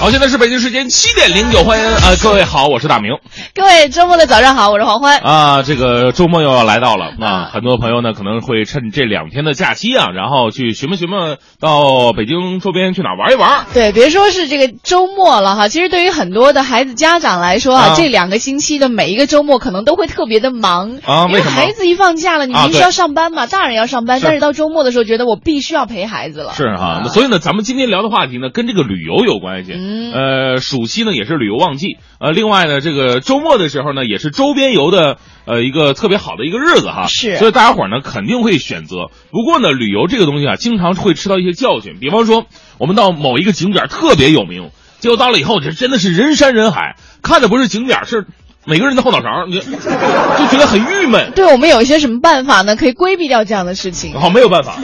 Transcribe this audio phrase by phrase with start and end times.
[0.00, 3.18] 好，现在是北京时间七点零九，欢迎呃各位好，我是大明
[3.54, 5.18] 各位周末的早上好，我是黄欢。
[5.18, 5.62] 啊。
[5.62, 13.66] 这个周末又要来到了啊啊，很多朋友呢可能会趁这两天的假期啊，然后去寻摸寻摸到北京周边去哪儿玩一玩。
[13.74, 26.54] 对，别说是这个周末了哈，其实对于很多的孩子家长来说啊，啊这两个星期的每一个周末可能都会特别的忙因啊为什么孩子一放假了，你啊对平时要上班嘛，大人要上班，是但是到周末的时候，觉得我必须要陪孩子了。
[26.54, 29.72] 是哈，所以呢，咱们今天聊的话题呢，跟这个旅游有关系。
[29.74, 37.06] 嗯呃，暑期呢也是旅游旺季，呃，另外呢，这个周末的时候呢，也是周边游的呃一个特别好的一个日子哈。
[37.06, 39.10] 是所以大家伙儿呢肯定会选择。
[39.30, 41.98] 不过呢，旅游这个东西啊，经常会吃到一些教训。
[42.00, 42.46] 比方说，
[42.78, 48.26] 我们到某一个景点特别有名，结果到了以后，这真的是人山人海，看的不是景点儿，是
[48.66, 51.32] 每个人的后脑勺，你就就觉得很郁闷。
[51.34, 52.76] 对我们有一些什么办法呢？
[52.76, 54.12] 可以规避掉这样的事情。
[54.12, 54.76] 好，没有办法。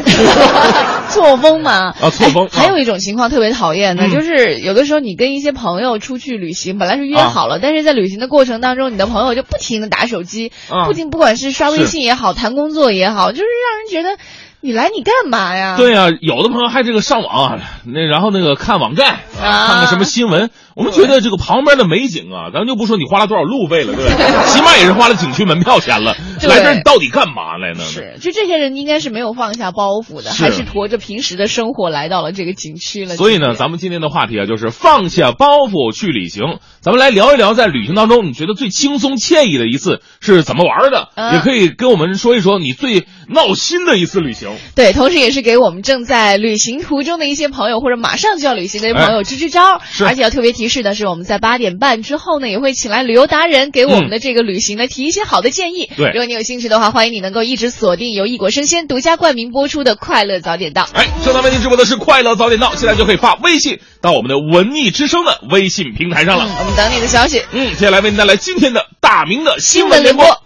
[1.11, 14.23] 错峰嘛，啊错峰还有一种情况特别讨厌的，嗯就是有的时候你跟一些朋友出去旅行，本来是约啊好了，但是在旅行的过程当中，你的朋友就不停的打手机，啊不仅不管是刷微信也好，谈工作也好，就是让人觉得
[14.61, 15.77] 你来你干嘛呀？
[15.77, 20.51] 对呀、有的朋友还这个上网啊，那然后那个看网站啊，啊看看什么新闻。
[20.77, 24.45] 我们觉得这个旁边的美景啊，咱就不说你花了多少路费了，对吧？
[24.45, 26.15] 起码也是花了景区门票钱了。
[26.39, 27.83] 对来这儿你到底干嘛来呢？
[27.83, 33.17] 是，就这些人应该是没有放下包袱的，是还是驮着平时的生活来到了这个景区了。
[33.17, 36.59] 所以呢，咱们今天的话题啊，就是放下包袱去旅行。
[36.81, 41.09] 咱们来聊一聊，在旅行当中，你觉得最轻松惬意的一次是怎么玩的？
[41.15, 44.51] 嗯也可以跟我们说一说你最闹心的一次旅行。
[44.75, 49.77] 对，同时也是给我们正在旅行途中的一些朋友，或者马上就要旅行的朋友支支招。
[49.77, 55.89] 哎是而且要特别提示的是，我们在八点半之后呢，也会请来旅游达人给我们的这个旅行呢、提一些好的建议。
[55.97, 60.83] 对如果你有兴趣的话，欢迎你能够一直锁定由异国生鲜独家冠名播出的《快乐早点到》。
[60.95, 66.45] 哎，正在为您直播的是《快乐早点到》，现在就可以发微信到我们的文艺之声的微信平台上了。
[66.47, 67.43] 嗯，我们等你的消息。
[67.53, 70.46] 嗯，接下来为您带来今天的大明的新闻联播。。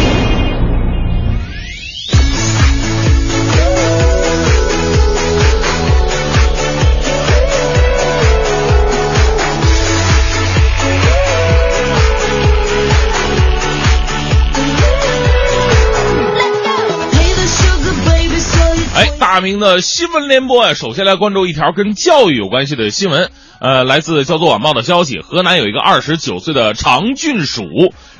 [19.33, 23.31] 大明的新闻联播啊，首先来关注一条跟教育有关系的新闻。
[23.61, 27.63] 呃，来自《焦作晚报》的消息，河南有一个二十九岁的常俊曙，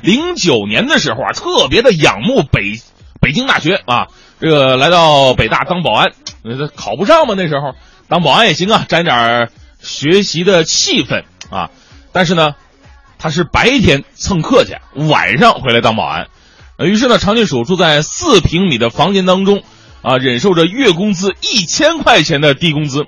[0.00, 2.80] 零九年的时候啊，特别的仰慕北
[3.20, 4.06] 北京大学啊，
[4.40, 6.12] 这个来到北大当保安，
[6.44, 7.74] 呃，考不上嘛那时候，
[8.08, 9.50] 当保安也行啊，沾点
[9.82, 11.68] 学习的气氛啊。
[12.12, 12.54] 但是呢，
[13.18, 16.28] 他是白天蹭课去，晚上回来当保安。
[16.78, 19.62] 于是呢，常俊曙住在四平米的房间当中，
[20.02, 23.06] 啊，忍受着月工资一千块钱的低工资。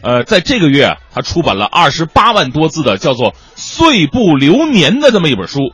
[0.00, 5.72] 呃，在这个月，他出版了二十八万多字的叫做《岁不流年》的这么一本书，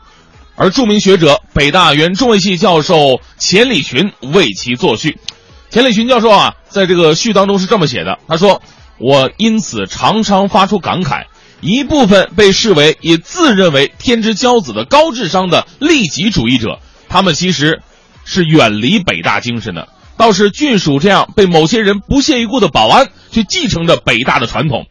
[0.57, 5.19] 而著名学者北大原中文系教授钱理群为其作序。
[5.69, 8.63] 钱理群教授啊，在这个序当中是这么写的，他说
[8.99, 11.27] ：“我因此常常发出感慨，
[11.61, 16.79] 一部分被视为以自认为天之骄子的高智商的利己主义者，
[17.11, 17.83] 他们其实
[18.25, 19.89] 是远离北大精神的。
[20.17, 24.87] 倒是郡属这样被某些人不屑一顾的保安，却继承着北大的传统。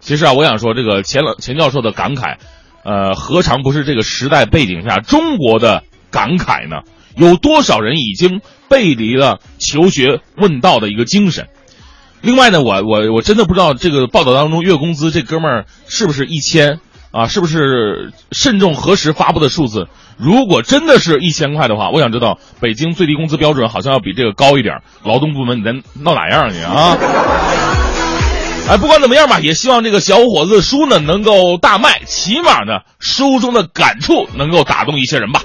[0.00, 2.36] 其实啊，我想说，这个钱老钱教授的感慨，
[2.84, 6.82] 呃，何尝不是这个时代背景下中国的感慨呢？
[7.16, 11.48] 有多少人已经背离了求学问道的一个精神？
[12.20, 16.80] 另外呢，我我我真的不知道这个报道当中月工资这哥们儿是不是一千
[17.16, 17.28] 啊？
[17.28, 19.88] 是不是慎重核实发布的数字？
[20.18, 24.80] 如果真的是一千块的话，我想知道北京最低工资标准好像要比这个高一点。
[25.02, 26.96] 劳动部门你在闹哪样你啊？
[28.68, 35.40] 哎，不管怎么样吧，也希望这个小伙子的书呢能够大卖，起码呢书中的感触能够打动一些人吧。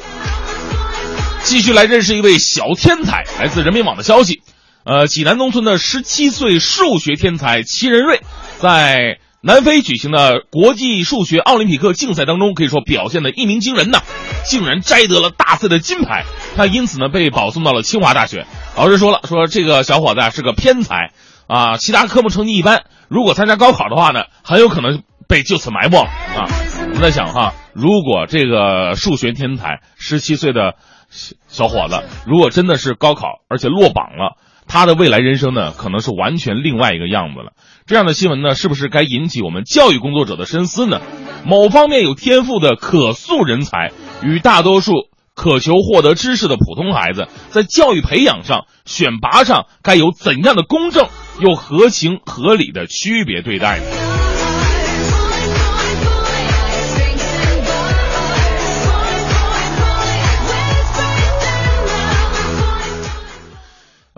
[1.44, 4.42] 继续来认识一位小天才，来自人民网的消息。
[4.84, 8.22] 呃，济南农村的十七岁数学天才齐仁瑞，
[8.58, 13.98] 在南非举行的国际数学奥林匹克竞赛当中，可以说表现的一鸣惊人呐，
[14.46, 16.26] 竟然摘得了大赛的金牌。
[16.56, 18.46] 他因此呢被保送到了清华大学。
[18.78, 21.12] 老师说了，说这个小伙子啊是个偏才
[21.48, 26.46] 啊，其他科目成绩一般，如果参加高考的话呢，很有可能被就此埋没了啊。
[26.82, 30.76] 我们在想哈，如果这个数学天才十七岁的
[31.10, 34.38] 小小伙子，如果真的是高考而且落榜了。
[34.68, 37.52] 他的未来人生呢，可能是完全另外一个样子了。
[37.86, 41.02] 这样的新闻呢，是不是该引起我们教育工作者的深思呢？
[41.46, 43.92] 某方面有天赋的可塑人才，
[44.24, 44.94] 与大多数
[45.34, 51.08] 渴求获得知识的普通孩子，在教育培养上、选拔上该有怎样的公正
[51.40, 54.11] 又合情合理的区别对待呢？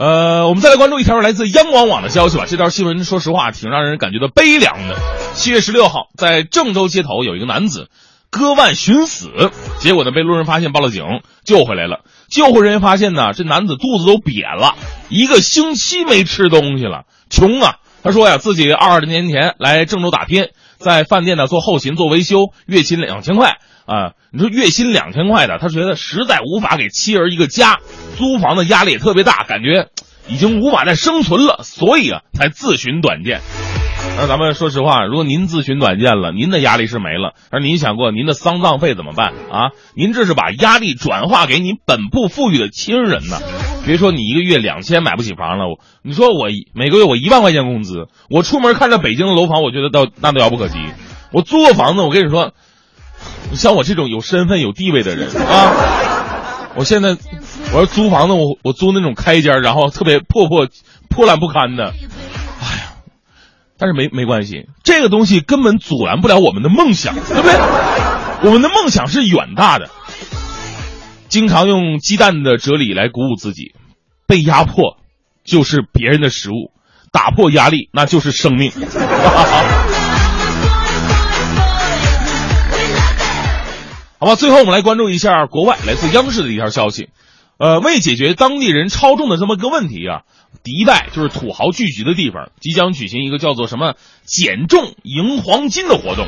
[0.03, 2.43] 呃，我们再来关注一条来自央广网的消息吧。
[2.45, 4.97] 这条新闻说实话挺让人感觉到悲凉的。
[5.33, 7.87] 七月十六号，在郑州街头有一个男子
[8.29, 9.29] 割腕寻死，
[9.79, 11.05] 结果呢被路人发现，报了警，
[11.45, 12.01] 救回来了。
[12.27, 14.75] 救护人员发现呢，这男子肚子都瘪了，
[15.07, 17.77] 一个星期没吃东西了，穷啊。
[18.03, 24.13] 他说呀，自己二十年前来郑州打拼，在饭店呢做后勤做维修，月薪两千块啊。
[24.31, 27.79] 你说月薪两千块的，他觉得实在无法给妻儿一个家，
[28.17, 29.89] 租房的压力也特别大，感觉
[30.27, 33.41] 已经无法再生存了，所以啊才自寻短见。
[34.17, 39.71] 那咱们说实话，如果您自寻短见了，您的压力是没了，而您想过您的丧葬费怎么办啊？
[39.95, 43.39] 您这是把压力转化给你本不富裕的亲人呢。
[43.85, 45.65] 别说你一个月两千买不起房了，
[46.03, 50.77] 你说我每个月我一万块钱工资，我出门看着北京的楼房，我觉得到那都遥不可及。
[51.31, 52.53] 我租个房子，我跟你说，
[53.55, 55.71] 像我这种有身份有地位的人啊，
[56.75, 57.17] 我现在
[57.73, 60.67] 我要租房子，我我租那种开间，然后特别破破
[61.09, 61.93] 破烂不堪的，
[62.61, 62.93] 哎呀，
[63.77, 67.53] 但是没没关系，这个东西根本阻拦不了我们的梦想，对不对？
[68.43, 69.89] 我们的梦想是远大的。
[71.29, 73.73] 经常用鸡蛋的哲理来鼓舞自己，
[74.27, 74.97] 被压迫
[75.43, 76.71] 就是别人的食物，
[77.11, 78.71] 打破压力那就是生命。
[84.23, 87.09] 好吧，最后我们来关注一下国外来自央视的一条消息，
[87.57, 90.21] 呃，为解决当地人超重的这么个问题啊，
[90.63, 96.25] 迪拜就是土豪聚集的地方，即将举行一个叫做什么“减重赢黄金”的活动。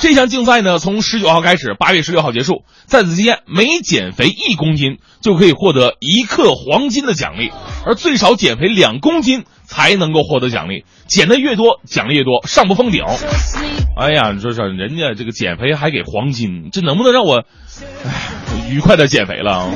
[0.00, 2.64] 这项竞赛呢，从十九号开始，八月十六号结束。
[2.86, 7.52] 在此期间，每减肥一公斤就可以获得一克黄金的奖励，
[7.86, 10.84] 而最少减肥两公斤才能够获得奖励。
[11.06, 13.04] 减的越多，奖励越多，上不封顶。
[13.96, 17.44] 哎呀，你说说，人家这个减肥还给黄金，这能不能让我，
[18.04, 18.10] 哎，
[18.70, 19.68] 愉快的减肥了？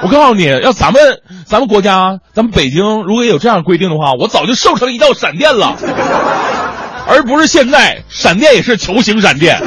[0.00, 5.76] 我告诉你要咱们咱们国家，咱们北京如果有这样规定的话，我早就瘦成一道闪电了。
[7.10, 9.60] 而不是现在，闪电也是球形闪电。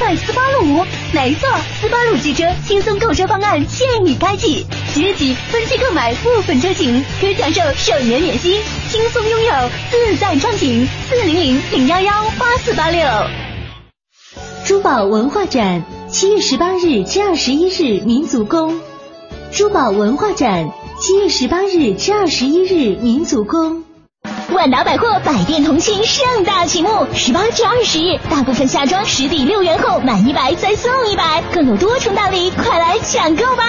[0.00, 0.84] 买斯巴鲁？
[1.12, 9.52] 没错，斯巴鲁汽车轻松购车方案现已开启，即日起分期购买部分车型可享受首年免息，轻松拥有
[9.90, 10.88] 自在畅行。
[11.08, 13.06] 四零零零幺幺八四八六。
[14.64, 18.80] 珠宝文化展，七月十八日至二十一日民族宫。
[19.52, 23.84] 珠宝文化展，七月十八日至二十一日民族宫。
[24.54, 33.64] 万达百货百店同庆盛大启幕，十八至二十日，大部分夏装实抵六元后满一百再送一百，更有多重大礼，快来抢购吧！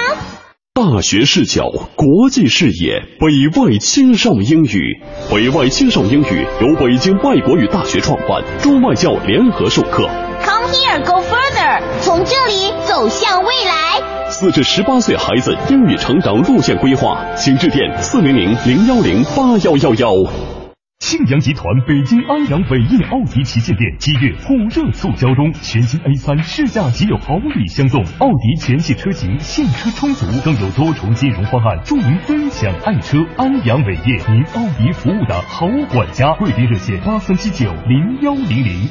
[0.73, 5.01] 大学视角，国际视野，北外青少英语。
[5.29, 10.09] 北外青少英语由北京外国语大学创办，中外教联合授课。
[10.43, 14.29] Come here, go further，从这里走向未来。
[14.29, 20.60] 四至十八岁孩子英语成长路线规划，请致电四零零零幺零八幺幺幺。
[21.01, 33.17] 庆阳集团北京安阳伟业奥迪旗舰店七月火热促销中，全新 A 三试驾即有好礼相送，奥迪全系车型现车充足，更有多重金融方案助您分享爱车。
[33.35, 38.87] 安阳伟业，您奥迪服务的好管家，贵宾热线八三七九零幺零零。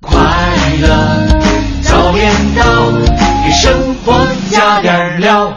[0.00, 0.16] 快
[0.80, 1.26] 乐
[1.82, 2.92] 早点到，
[3.44, 5.52] 给生活加点料。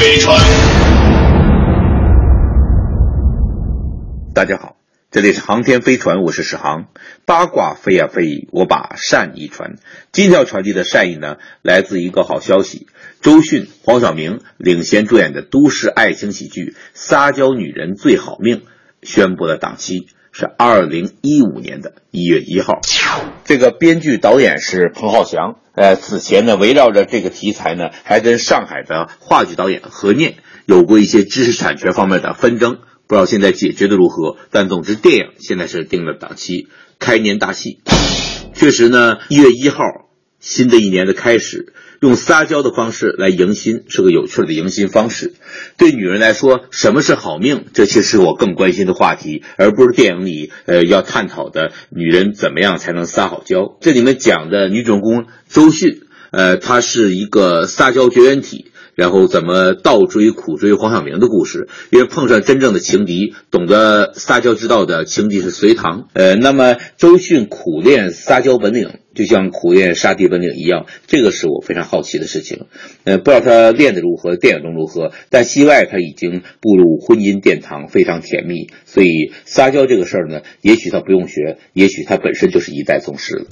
[0.00, 0.34] 飞船。
[4.34, 4.76] 大家好，
[5.10, 6.86] 这里是航天飞船，我是史航。
[7.26, 9.74] 八卦飞呀飞，我把善意传。
[10.10, 12.86] 今天要传递的善意呢，来自一个好消息：
[13.20, 18.56] 周迅、黄晓明领衔主演的都市爱情喜剧《撒娇女人最好命》
[19.02, 20.06] 宣布了档期。
[20.32, 22.80] 是二零一五年的一月一号，
[23.44, 25.58] 这个编剧导演是彭浩翔。
[25.80, 30.34] 呃，此前呢，围绕着这个题材呢，还跟上海的话剧导演何念
[30.66, 34.36] 有过一些知识产权方面的纷争，不知道现在解决的如何。
[34.50, 36.68] 但总之，电影现在是定了档期，
[36.98, 37.80] 开年大戏。
[38.52, 39.78] 确实呢，一月一号，
[40.38, 41.72] 新的一年的开始。
[42.00, 45.34] 用撒娇的方式来迎新是个有趣的迎新方式。
[45.76, 47.66] 对女人来说，什么是好命？
[47.74, 53.76] 这其实是我更关心的话题，而不是电影里呃要探讨的女人怎么样才能撒好娇。
[53.82, 58.66] 这里面讲的女主人公周迅，呃，她是一个撒娇绝缘体。
[58.96, 61.68] 然后怎么倒追苦追黄晓明的故事？
[61.90, 66.08] 因为碰上真正的情敌，懂得撒娇之道的情敌是隋唐。
[66.12, 72.66] 呃，那么周迅苦练撒娇本领，就像苦练杀敌本领一样，这个是我非常好奇的事情。
[73.04, 78.70] 呃，不知道他练的如何，电影中如何，但戏外他已经步入婚姻殿堂，非常甜蜜。
[78.84, 83.46] 所以撒娇这个事儿呢，也许他不用学，也许他本身就是一代宗师了。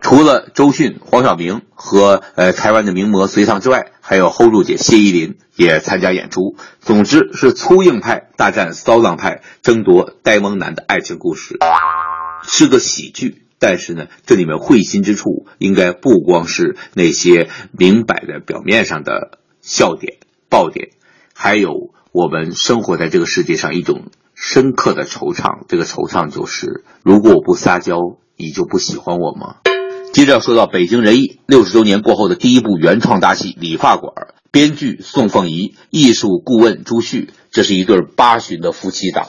[0.00, 6.56] 除了周迅、黄晓明和呃台湾的名模隋唐之外，还有 hold 住姐谢依霖也参加演出。
[6.80, 11.56] 总之是粗硬派大战骚浪派，争夺呆萌男的爱情故事，
[12.42, 13.42] 是个喜剧。
[13.58, 20.90] 但是呢，这里面会心之处应该不光是那些明摆的表面上的笑点、爆点，
[21.34, 25.64] 还有我们生活在这个世界上一种深刻的惆怅。
[25.68, 27.96] 这个惆怅就是：如果我不撒娇，
[28.36, 29.56] 你就不喜欢我吗？
[30.12, 34.14] 接着要说到北京人艺六十周年过后的第一部原创大戏《理发馆》，
[34.50, 39.28] 编剧宋凤仪，艺术顾问朱旭，这是一对八旬的夫妻档。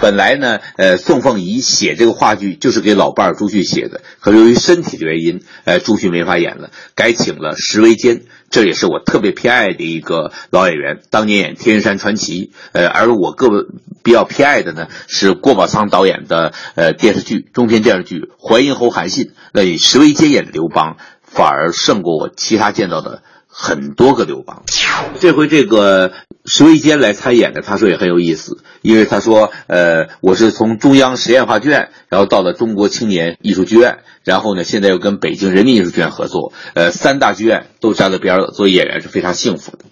[0.00, 13.66] 本来呢，呃，宋凤仪写这个话剧就是给老伴儿朱旭写的，可由于身体的原因，呃，朱旭没法演了，改请了石维坚，这也是我特别偏爱的一个老演员，当年演《天山传奇》，呃，而我个
[14.02, 23.22] 比较偏爱的呢是郭宝仓导演的呃电视剧中篇电视剧《淮阴侯韩信》，那以石维坚演的刘邦，反而胜过我其他见到的。
[23.52, 24.62] 很多个刘邦，
[25.18, 26.12] 这回这个
[26.44, 39.84] 石维坚来参演的，他说也很有意思，因为他说，呃，我是从中央实验话剧院，然后到了中国青年艺术剧院，然后呢，现在又跟北京人民艺术剧院合作，呃，三大剧院都沾了边了，做演员是非常幸福的。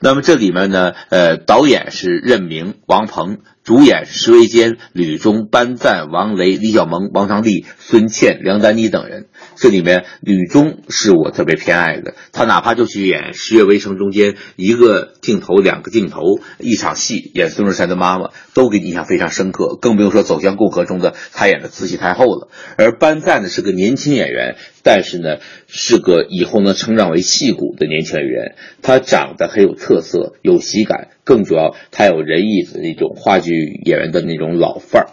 [0.00, 3.38] 那么这里面呢，呃，导演是任明、王鹏。
[3.66, 9.26] 主演石维坚、吕中、班赞、王雷、李小萌、王长利、孙茜、梁丹妮等人。
[9.56, 16.20] 这里面吕中是我特别偏爱的，他哪怕就去演《十月围城》中间一个镜头、两个镜头、
[16.60, 19.76] 一场戏，演孙中山的妈妈，都给你印象非常深刻。
[19.82, 22.48] 更不用说《走向共和》中的他演的慈禧太后了。
[22.78, 24.54] 而班赞呢是个年轻演员，
[24.86, 28.54] 但是呢是个以后能成长为戏骨的年轻演员。
[28.82, 31.08] 他长得很有特色，有喜感。
[31.24, 35.08] 更主要，他有仁义的那种话剧演员的那种老范儿。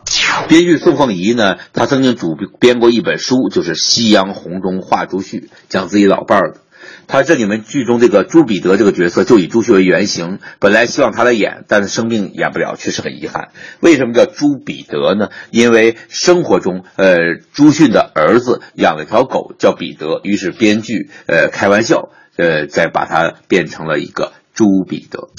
[0.47, 5.39] 编剧宋凤仪呢，他曾经主编过一本书，就是《夕阳红中画朱旭》，
[5.69, 6.59] 讲自己老伴儿的。
[7.07, 13.49] 他这里面剧中这个朱彼得这个角色就以朱旭为原型，本来希望他来演，但是生病演不了，确实很遗憾。
[13.79, 15.29] 为什么叫朱彼得呢？
[15.51, 17.17] 因为生活中，呃，
[17.53, 25.29] 朱迅的儿子养了条狗叫彼得，于是编剧呃开玩笑，呃，再把它变成了一个朱彼得。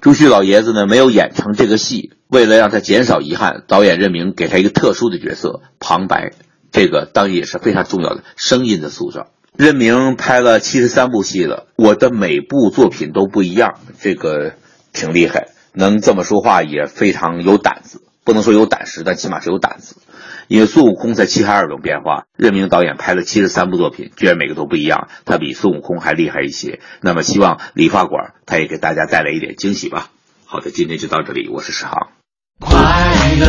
[0.00, 6.32] 朱旭老爷子呢没有演成这个戏，为了让他减少遗憾，导演任命给他一个特殊的角色旁白，
[6.70, 9.28] 这个当然也是非常重要的声音的塑造。
[9.60, 14.54] 任明拍了七十三部戏了，我的每部作品都不一样，这个
[14.94, 19.96] 挺厉害，能这么说话也非常有胆子，不能说有胆识，但起码是有胆子。
[20.48, 26.80] 因为孙悟空才七十二种变化，任明导演拍了七十三部作品，居然每个都不一样，他比孙悟空还厉害一些。
[27.02, 30.08] 那么希望理发馆他也给大家带来一点惊喜吧。
[30.46, 32.08] 好的，今天就到这里，我是史航。
[32.60, 32.72] 快
[33.38, 33.46] 乐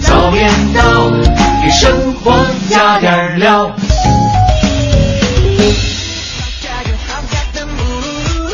[0.00, 1.10] 早点到，
[1.62, 2.32] 给生活
[2.70, 3.76] 加点料。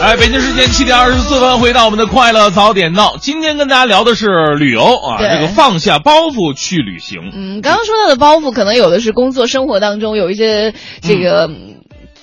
[0.01, 3.17] 哎，北京时间七点二十四分，回到我们的快乐早点到。
[3.19, 7.31] 今天跟大家聊的是旅游啊，这个放下包袱去旅行。
[7.33, 11.47] 嗯，刚刚说到的包袱，可能有的是工作生活当中有一些这个。
[11.47, 11.73] 嗯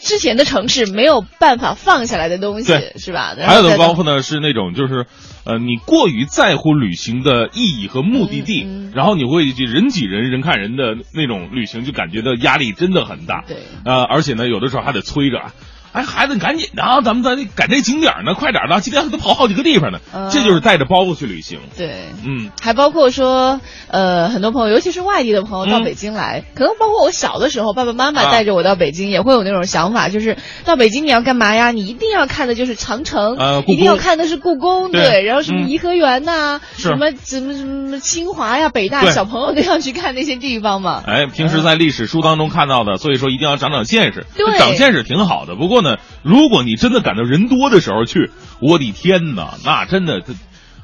[0.04, 3.38] 之前的城市没有办法放下来的东西，是吧？
[3.40, 5.06] 还有的包袱呢是那种就是，
[5.46, 13.46] 呃，你过于在乎旅行的意义和目的地，嗯嗯然后你会人挤人、人看人的那种旅行，就感觉到压力真的很大。
[13.48, 13.56] 对
[13.86, 15.40] 呃，而且呢，有的时候还得催着，
[15.94, 20.00] 哎，孩子，你赶紧的啊，咱们咱赶这景点呢，快点的，今天还得跑好几个地方呢。
[20.14, 21.60] 嗯这就是带着包袱去旅行。
[21.78, 21.94] 对。
[22.26, 31.70] 嗯，还包括说，呃，很多朋友，尤其是外地的朋友到嗯北京来，可能包括我小的时候，爸爸妈妈啊带着我到北京，也会有那种想法，就是到北京你要干嘛呀？
[31.72, 41.04] 你一定要看的就是长城，呃一定要看的是故宫，对然后什么嗯颐和园呐、是什么什么什么清华呀、北大，小朋友都要去看那些地方嘛。
[41.06, 44.26] 哎，平时在历史书当中看到的，所以说一定要长长见识。
[44.36, 45.56] 对这长见识挺好的。
[45.56, 50.34] 不过呢，如果你真的赶到人多的时候去，我的天哪，那真的，这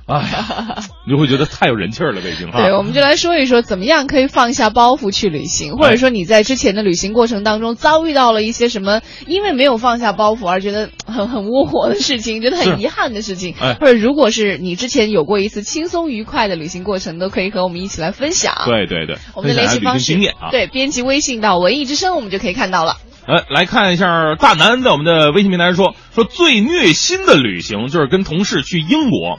[0.05, 2.63] 哎呀， 你就会觉得太有人气儿了，北京哈。
[2.63, 20.49] 对，我们就来说一说怎么样可以放下包袱去旅行，或者说你在之前的旅行过程当中遭遇到了一些什么，因为没有放下包袱而觉得很很窝火的事情，觉得很遗憾的事情，哎或者如果是你之前有过一次轻松愉快的旅行过程，都可以和我们一起来分享。，对对对，我们的联系方式经验啊。
[20.49, 22.97] 对，编辑微信到文艺之声，我们就可以看到了。
[23.29, 29.37] 呃，来看一下大南在我们的微信平台上说说最虐心的旅行就是跟同事去英国，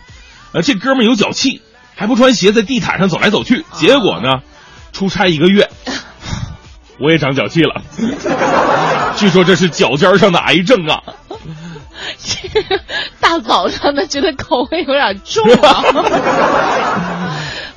[0.53, 1.61] 呃，这哥们儿有脚气，
[1.97, 4.43] 还不穿鞋在地毯上走来走去，结果呢，
[4.93, 5.69] 出差一个月，
[7.03, 7.83] 我也长脚气了，
[9.19, 11.03] 据说这是脚尖上的癌症啊。
[13.19, 15.83] 大早上的觉得口味有点重啊。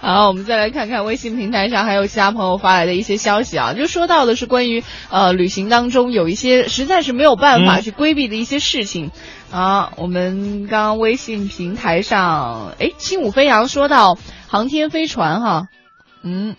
[0.05, 9.11] 好，我们再来看看微信平台上还有其他朋友发来的一些消息啊，就说到的是关于呃旅行当中有一些实在是没有办法嗯去规避的一些事情。
[9.49, 15.67] 啊，我们刚刚微信平台上，哎，轻舞飞扬说到航天飞船哈，
[16.21, 16.57] 嗯，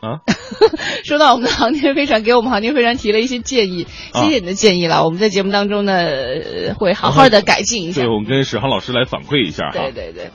[0.00, 0.24] 啊，
[1.04, 8.08] 说到我们的航天飞船，给我们航天飞船提了一些建议，啊谢谢你的建议了，我们在节目当中呢呃会好好的改进一下对，。
[8.08, 9.72] 我们跟史航老师来反馈一下哈。
[9.72, 10.30] 对对对。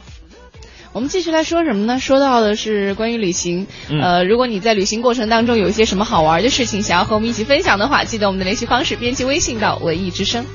[1.00, 1.98] 我们继续来说什么呢？
[1.98, 10.46] 说到的是关于旅行，嗯呃，如果你在旅行过程当中有一些什么好玩的事情，想要和我们一起分享的话，记得我们的联系方式，编辑微信到文艺之声。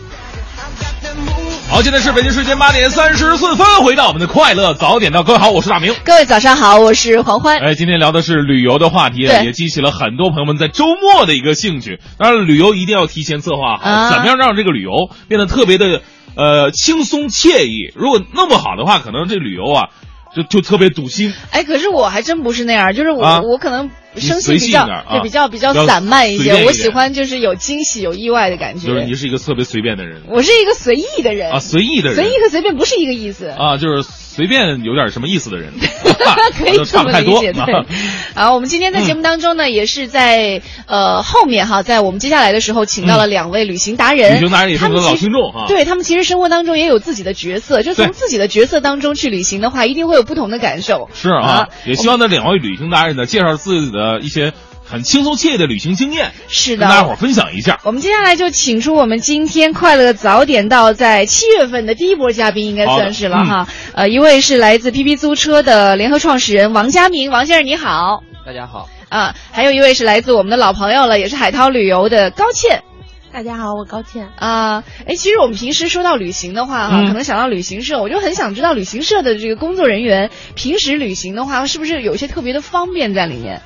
[1.70, 5.94] 好，现在是北京时间八点三十四分，回到我们的快乐早点到，各位好，我是大明。
[6.04, 7.58] 各位早上好，我是黄欢。
[7.60, 12.00] 哎，今天聊的是旅游的话题，也激起了很多朋友们在周末的一个兴趣。
[12.18, 14.90] 当然，旅游一定要提前策划好，啊怎么样让这个旅游
[15.26, 16.02] 变得特别的
[16.36, 17.90] 呃轻松惬意？
[17.96, 19.88] 如果弄不好的话，可能这旅游啊
[20.34, 21.32] 就就特别堵心。
[21.50, 28.88] 哎，可是我还真不是那样，就是我、啊我可能生性比较对比较比较散漫一些，一我喜欢就是有惊喜、有意外的感觉。
[28.88, 33.46] 就是你是一个特别随便的人我是一个随意的人啊，随意的人，随意和随便不是一个意思。
[33.46, 35.72] 啊，就是随便有点什么意思的人，
[36.58, 37.34] 可以这差不太多。
[37.34, 37.86] 么理解，对。
[38.34, 44.34] 好，我们今天在节目当中呢，也是在呃后面哈，在我们接下来的时候，请到了两位旅行达人。
[44.34, 45.66] 旅行达人也是我们的老听众哈。
[45.68, 51.08] 对他们其实生活当中也有自己的角色，就从自己的角色当中去旅行的话，一定会有不同的感受。
[51.14, 54.52] 是啊，也希望那两位旅行达人呢介绍自己的一些
[54.94, 56.86] 很轻松惬意的旅行经验，是的。
[56.86, 57.80] 跟大家伙儿分享一下。
[57.82, 63.66] 我们接下来就请出我们今天快乐早点到在七月份的第一波嘉宾，应该算是了哈。
[63.92, 68.22] 呃，一位是来自 PP 租车的联合创始人王佳明，王先生你好。
[68.46, 72.84] 大家好，啊，还有一位是来自我们的老朋友了，也是海涛旅游的高倩。
[73.32, 74.28] 大家好，我高倩。
[74.36, 83.60] 啊，哎，其实我们平时说到旅行的话，哈、嗯可能想到旅行社，我就很想知道旅行社的这个工作人员平时旅行的话，是不是有一些特别的方便在里面？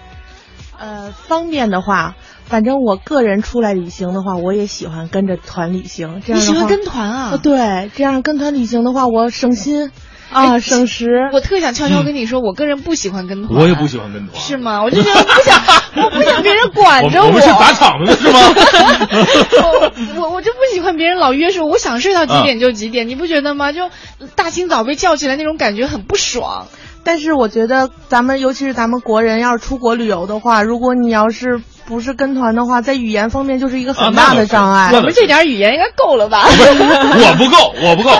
[0.79, 2.14] 呃，方便的话，
[2.45, 6.23] 反正我个人出来旅行的话，我也喜欢跟着团旅行。
[6.25, 7.29] 这样你喜欢跟团啊？
[7.33, 9.91] 呃对，这样跟团旅行的话，我省心
[10.31, 11.09] 啊，哎省时。
[11.35, 13.61] 我特想悄悄跟你说，我个人不喜欢跟团。
[13.61, 14.41] 我也不喜欢跟团。
[14.41, 14.83] 是吗？
[14.85, 15.61] 我就觉得不想，
[16.05, 18.38] 我不想别人管着我们是砸场子的是吗？
[19.64, 23.73] 我我我就不喜欢别人老约束我，想睡到几啊点就几点，你不觉得吗？
[23.73, 23.91] 就
[24.37, 26.67] 大清早被叫起来那种感觉很不爽。
[27.09, 34.90] 但是我觉得咱们，尤其是咱们国人，要是出国旅游的话，如果你要是不是跟团的话，在语言方面就是一个很大的障碍。
[34.92, 36.44] 我们这点语言应该够了吧？
[36.47, 38.11] 我不够，我不够，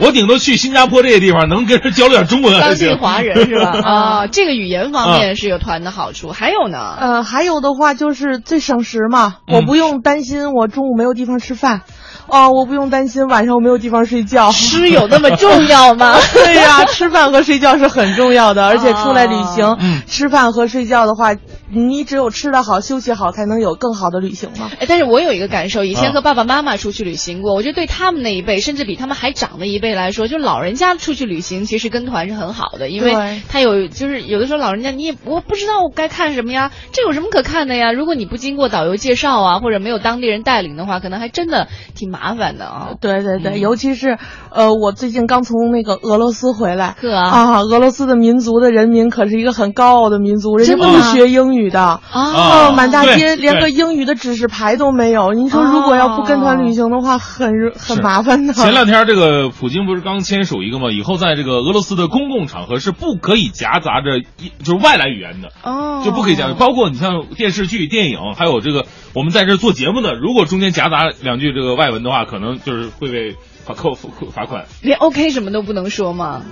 [0.00, 2.86] 我 顶多去新加坡这些地方能跟人交流点中文还当行。
[2.90, 3.80] 地华人是吧？
[3.82, 6.96] 啊，这个语言方面是有团的好处，还有呢？
[7.00, 11.80] 呃，还有的话就是最省时嘛，嗯我不用担心我中午没有地方吃饭，
[12.28, 14.50] 哦，我不用担心晚上我没有地方睡觉。
[14.52, 16.18] 吃有那么重要吗？
[16.34, 21.34] 对呀、吃饭和睡觉是很重要的，而且出来旅行，嗯吃饭和睡觉的话，
[21.70, 24.70] 你只有吃得好、休息好，才能有更好的旅行嘛。
[24.80, 37.92] 哎，但是我有一个感受，以前啊和爸爸妈妈出去旅行过，我觉得对他们那一辈，甚至比他们还长的一辈来说，就老人家出去旅行，其实跟团是很好的，因为他有就是有的时候老人家你也我不知道我该看什么呀，这有什么可看的呀？
[37.92, 42.88] 如果你不经过导游介绍啊，或者没有当地人带领的话，可能还真的挺麻烦的啊。
[43.00, 44.18] 对对对，嗯尤其是，
[44.50, 55.34] 呃，我最近刚从那个俄罗斯回来，啊啊，俄罗斯的民族的人民可是一个很高傲的民族，人家不学英语的，啊哦，满大街连个英语的指示牌都没有。
[55.34, 58.54] 您说如果要不跟团旅行的话，很很麻烦的。
[58.54, 60.90] 前两天这个普京不是刚签署一个吗？
[60.90, 65.48] 以后在这个俄罗斯的公共场合是不可以夹杂着一就是外来语言的。
[65.62, 74.64] 哦，就不可以夹，包括你像电视剧、电影，还有这个我们在这做节目的，如果中间夹杂两句这个外文的的话，可能就是会被罚扣罚款。
[74.80, 76.44] 连 OK 什么都不能说吗？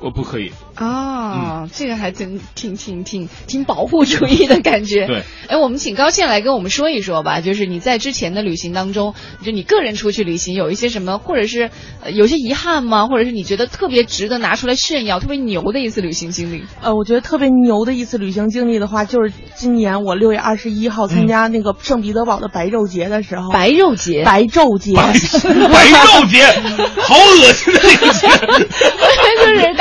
[0.00, 5.06] 我不可以，啊，这个还真挺挺挺挺保护主义的感觉。
[5.08, 11.70] 对，哎，我们请高倩来跟我们说一说吧，就是你在之前的旅行当中，就你个人出去旅行有一些什么，或者是、
[12.02, 13.06] 呃、有些遗憾吗？
[13.06, 16.64] 或者是你觉得特别值得拿出来炫耀、特别牛的一次旅行经历？
[16.82, 25.12] 呃，我觉得特别牛的一次旅行经历的话，就是今年我六月二十一号参加那个圣彼得堡的白昼节的时候，白肉节，白昼节，白
[25.72, 26.44] 白肉节，
[27.00, 28.28] 好恶心的这个节，
[29.40, 29.74] 就是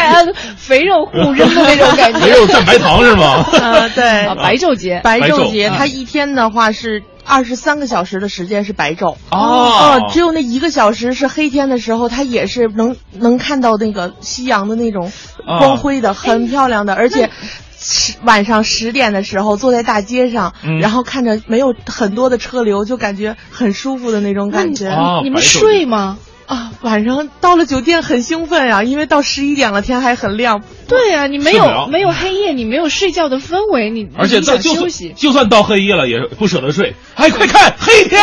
[0.58, 2.20] 肥肉互扔的那种感觉。
[2.20, 3.46] 肥肉蘸白糖是吗？
[3.62, 9.16] 啊，对，啊，白昼节，白白昼昼节，嗯它一天的话是二十三个小时的时间是白昼。
[9.32, 15.12] 哦呃，只有那一个小时是黑天的时候，它也是能能看到那个夕阳的那种
[15.46, 17.30] 哦光辉的，很漂亮的，而且。
[17.78, 26.18] 十晚上十点的时候，坐在大街上，嗯然后看着没有很多的车流，就感觉很舒服的那种感觉哦你们睡吗？
[26.46, 26.72] 啊。
[26.82, 30.62] 晚上到了酒店很兴奋呀、因为到十一点了，天还很亮。
[30.88, 35.14] 对呀、你没有没有黑夜，你没有睡觉的氛围，你而且在就算休息。
[35.18, 36.96] 就算到黑夜了，也不舍得睡。
[37.16, 38.22] 哎，快看 黑天，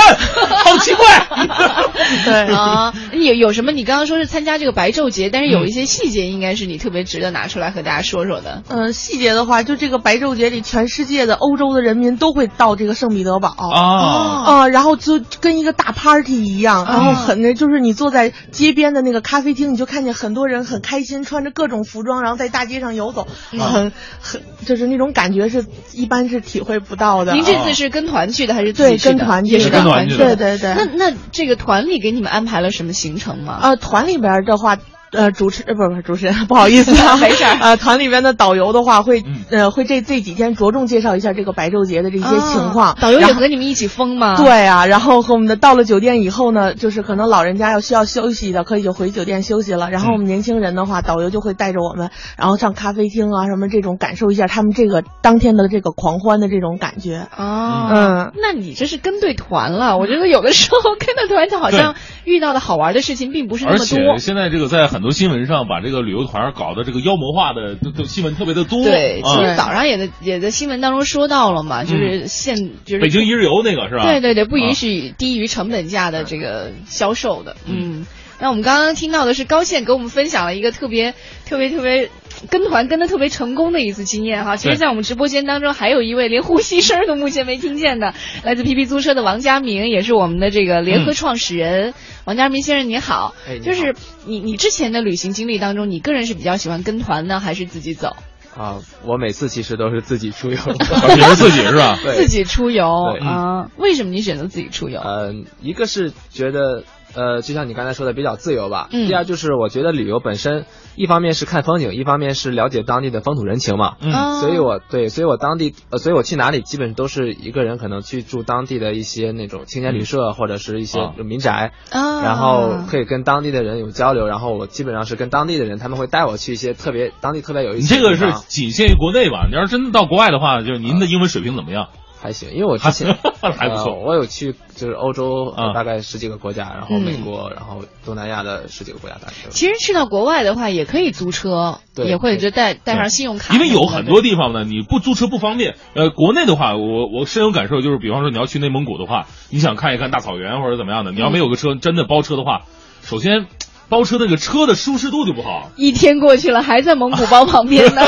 [0.65, 1.27] 好奇怪。
[2.25, 3.73] 对啊，你有有什么？
[3.73, 8.63] 你刚刚说是参加这个白昼节，但是有一些细节应该是你特别值得拿出来和大家说说的。
[8.69, 27.33] 嗯、细节的话，就这个白昼节里，全世界的欧洲的人民都会到这个圣彼得堡啊，啊、然后就跟一个大 party 一样，然后很那就是你坐在街边的那个咖啡厅，你就看见很多人很开心，穿着各种服装，然后在大街上游走，很很就是那种感觉是一般是体会不到的。
[27.33, 29.15] 您这次是跟团去的还是自己对去的？
[29.17, 30.37] 跟团去也是的跟团去的团去的。
[30.37, 33.59] 对对对，那那这个团里给你们安排了什么行程吗？
[33.63, 34.79] 呃，团里边的话。
[35.13, 42.93] 呃，主持呃不是不是主持人， 不好意思啊， 没事儿呃，团里边的导游的话会、嗯呃会这这几天着重介绍一下这个白昼节的这些情况。
[42.93, 49.91] 啊导游也和你们一起疯吗？，对啊，然后和我们的到了酒店以后呢，就是可能老人家要需要休息的，可以就回酒店休息了。
[49.91, 57.27] 然后我们年轻人的话，导游就会带着我们，然后上咖啡厅啊什么这种，感受一下他们这个当天的这个狂欢的这种感觉。
[57.37, 59.99] 哦，嗯，那你这是跟对团了。
[59.99, 61.95] 我觉得有的时候 跟对团，就好像
[62.25, 64.19] 遇到的好玩的事情并不是那么多且。
[64.19, 68.83] 现在这个在很多新闻上把这个旅游团搞得这个妖魔化的，都都新闻特别的多。
[68.85, 74.05] 对，其实啊，早上也在也在新闻当中说到了嘛，就是现就是北京一日游那个是吧？
[74.05, 77.57] 对对对，不允啊许低于成本价的这个销售的。
[77.67, 78.07] 嗯，
[78.43, 81.15] 那我们刚刚听到的是高倩给我们分享了一个特别
[81.47, 82.11] 特别特别
[82.51, 84.57] 跟团跟的特别成功的一次经验哈。
[84.57, 91.95] 其实，在我们直播间当中，还有一位连呼吸声都目前没听见的，来自皮皮租车的王佳明，也是我们的这个联合创始人。
[92.25, 93.33] 王佳明先生，你好。
[93.47, 93.95] 哎你好就是
[94.27, 98.17] 你你之前的旅行经历当中，你个人是比较喜欢跟团呢，还是自己走？
[98.57, 101.97] 啊，我每次其实都是自己出游的， 也是自己是吧？
[102.03, 102.85] 对自己出游
[103.23, 103.71] 啊？
[103.77, 105.01] 为什么你选择自己出游？
[105.01, 106.83] 嗯，一个是觉得
[107.15, 108.89] 呃，就像你刚才说的，比较自由吧。
[108.93, 110.65] 嗯第二就是我觉得旅游本身，
[110.97, 113.97] 一方面是看风景，一方面是了解当地的风土人情嘛。
[114.01, 129.47] 嗯哦所以我对，所以我当地，呃，所以我去哪里基本都是一个人，可能去住当地的一些那种青年旅社、或者是一些啊民宅，啊，然后可以跟当地的人有交流，然后我基本上是跟当地的人，他们会带我去一些特别当地特别有意思你这个是仅限于国内吧？
[129.49, 131.89] 你要是真的到国外的话，就是您的英文水平怎么样？
[132.23, 133.19] 还行，因为我之前
[133.59, 133.93] 还不错。
[133.93, 137.03] 呃我有去就是欧洲、大概十几个国家，然后嗯。
[137.03, 139.35] 美国，然后东南亚的十几个国家大概。
[139.51, 145.75] 其实去到国外的话，也可以租车，对也会就带带上信用卡因为有很多地方呢，你不租车不方便。
[145.95, 152.63] 呃，国内的话，我我深有感受，就是比方说你要去内蒙古的话，你想看一看大草原或者怎么样的，你要没有个车，真的包车的话，
[153.03, 153.47] 首先
[153.93, 155.71] 包车那个车的舒适度就不好。
[155.77, 158.01] 一天过去了，还在蒙古包旁边呢。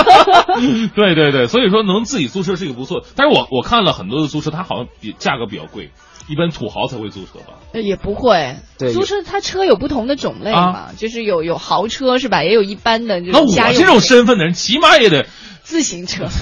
[0.96, 3.04] 对对对，所以说能自己租车是一个不错。
[3.14, 5.90] 但是我我看了很多的租车，它好像比价格比较贵，
[6.26, 7.60] 一般土豪才会租车吧。
[7.74, 12.42] 呃也不会，租车它车有不同的种类嘛，就是有有豪车是吧？
[12.42, 15.26] 也有一般的这那我种这种身份的人，起码也得
[15.64, 16.28] 自行车。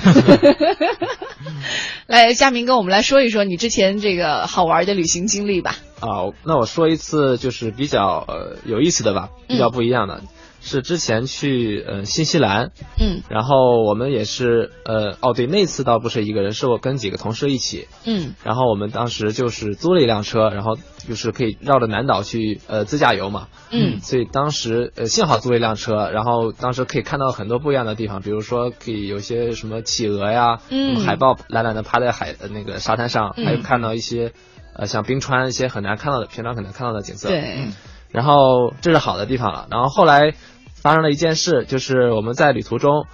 [2.06, 5.76] 来，佳明跟我们来说一说你之前这个好玩的旅行经历吧。
[6.00, 10.22] 啊，那我说一次就是比较呃有意思的吧，比较不一样的，
[10.62, 13.20] 是之前去呃新西兰，嗯。
[13.29, 18.35] 然后我们也是呃哦对，那次倒不是一个人，是我跟几个同事一起，嗯。
[18.44, 24.01] 然后我们当时就是租了一辆车，然后就是可以绕着南岛去呃自驾游嘛，嗯。
[24.01, 31.01] 所以当时呃幸好租了一辆车，然后当时可以看到很多不一样的地方，比如说可以有一些什么企鹅呀，嗯。
[31.01, 33.44] 海豹懒懒的趴在海呃那个沙滩上，嗯。
[33.44, 34.33] 还有看到一些
[34.75, 37.68] 呃像冰川一些很难看到的平常很难看到的景色，对，
[38.11, 39.66] 然后这是好的地方了。
[39.70, 40.35] 然后后来
[40.83, 43.07] 发生了一件事，就是我们在旅途中，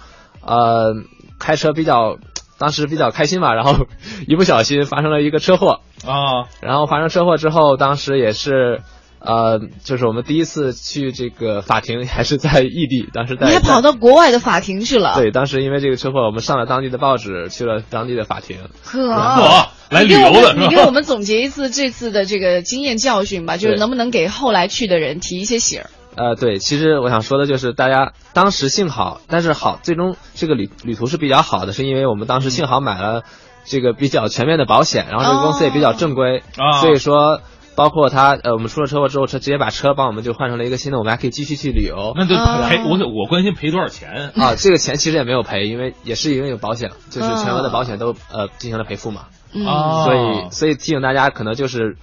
[0.45, 0.95] 呃，
[1.39, 2.17] 开车比较，
[2.57, 3.85] 当时比较开心嘛，然后
[4.27, 5.81] 一不小心发生了一个车祸。
[6.05, 8.81] 啊，然后发生车祸之后，当时也是，
[9.19, 15.13] 呃，就是我们第一次去这个法庭，还是在异地， 当时在你还跑到国外的法庭去了？
[15.15, 18.57] 对，当时因为这个车祸，我们上了当地的报纸，去了当地的法庭。
[18.83, 25.89] 呵，来你给我旅游的给我们总结一次这次的这个经验教训吧，就是能不能给后来去的人提一些醒儿？
[26.19, 33.23] 呃，对，其实我想说的就是，大家当时幸好，但是好，最终这个旅旅途是比较好的，是因为我们当时幸好买了
[33.63, 37.41] 这个比较全面的保险，然后这个公司也比较正规，啊所以说。
[37.75, 42.11] 包括他，呃，我们出了车祸之后，车直接把车帮我们就换成了一个新的，我们还可以继续去旅游。
[42.17, 44.33] 那就啊赔我我关心赔多少钱？
[44.35, 49.27] 啊，这个钱其实也没有赔，因为也是因为有保险，就是全额的保险都呃进行了赔付嘛。
[49.53, 51.95] 嗯啊所以所以提醒大家，可能就是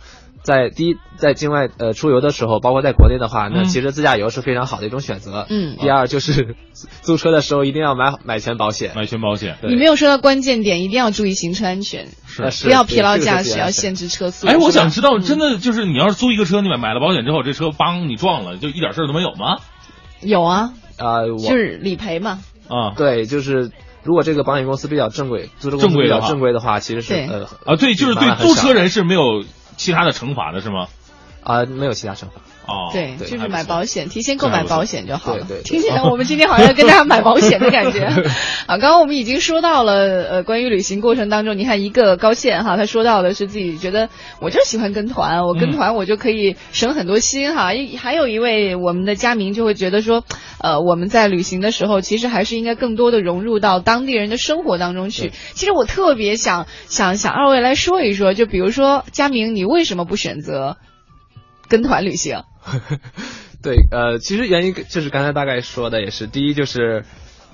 [0.46, 5.44] 在第一在境外呃出游的时候，包括在国内的话，那嗯其实自驾游是非常好的一种选择。
[5.50, 6.54] 嗯第二就是
[7.02, 8.92] 租车的时候一定要买买全保险。
[8.94, 9.56] 买全保险。
[9.64, 12.06] 你没有说到关键点，一定要注意行车安全，
[12.38, 14.46] 呃是不要疲劳驾驶，要限制车速。
[14.46, 19.56] 哎，我想知道，真的就是你要是租一个车，你买买了保险之后，这车帮你撞了，就一点事儿都没有吗？
[20.22, 22.38] 有啊，啊、我就是理赔嘛。
[22.68, 23.72] 啊对就是。
[24.06, 29.42] 如果这个保险公司比较正规，租车公司比较正规的话正规的话，其实是呃啊，对，就是对租车人是没有
[29.76, 30.88] 其他的惩罚的，是吗？
[31.42, 32.40] 啊、没有其他惩罚。
[32.66, 35.44] 哦，对，就是买保险，提前购买保险就好了。
[35.44, 38.00] 对对对听起来我们今天好像跟大家买保险的感觉。
[38.66, 44.08] 啊，刚刚我们已经说到了，呃，关于旅行过程当中，你看一个高线哈，他说到的是自己觉得
[44.40, 47.72] 我就喜欢跟团，我跟团我就可以省很多心哈。
[47.72, 50.24] 一还有一位我们的佳明就会觉得说，
[50.60, 55.30] 呃，我们在旅行的时候，其实还是应该更多的融入到当地人的生活当中去。
[55.54, 60.76] 其实我特别想想想二位来说一说，就比如说佳明，你为什么不选择
[61.68, 62.42] 跟团旅行？
[63.62, 67.04] 对，呃，其实原因就是刚才大概说的也是，第一就是，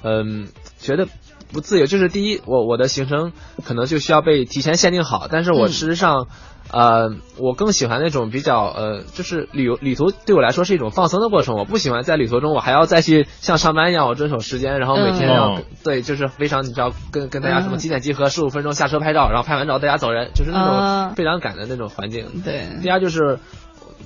[0.03, 0.49] 嗯，
[0.79, 1.07] 觉得
[1.53, 3.33] 不自由，就是第一，我我的行程
[3.65, 6.27] 可能就需要被提前限定好，但是我嗯事实上，
[6.71, 22.43] 呃，我更喜欢那种比较，呃，就是旅游旅途对我来说是一种放松的过程，我不喜欢在旅途中我还要再去像上班一样，我遵守时间，然后每天嗯要、哦对，就是非常你知道跟跟大家什么嗯几点集合，十五分钟下车拍照，然后拍完照大家走人，就是那啊种非常赶的那种环境。
[22.45, 23.39] 对，第二就是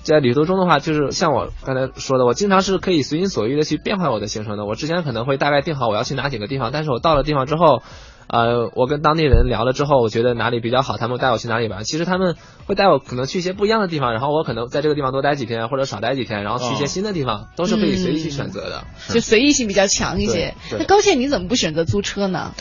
[0.07, 4.65] 在旅途中的话，就是像我刚才说的，我经常是可以随心所欲的去变换我的行程的。
[4.65, 7.83] 我之前可能会大概定好我要去哪几个地方，但是我到了地方之后，
[8.29, 11.83] 呃，我跟当地人聊了之后，我觉得哪里比较好，他们带我去哪里玩。
[11.83, 18.85] 其实他们会带我可能去一些不一样的地方，然后我可能在这个地方多待几天或者少待几天，然后去一些哦新的地方，都是可以随意去选择的。
[19.13, 20.55] 就随意性比较强一些。
[20.71, 22.53] 那高倩你怎么不选择租车呢？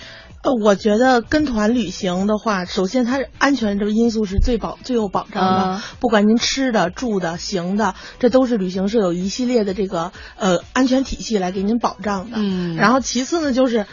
[0.45, 5.49] 呃，我觉得跟团旅行的话，首先它安全这个因素是最保最有保障的。
[5.49, 12.37] 啊不管您吃的、住的、行的，这都是旅行社有一系列的这个呃安全体系来给您保障的。
[12.39, 13.87] 嗯然后其次呢，就是